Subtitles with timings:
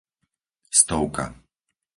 [0.79, 1.25] stovka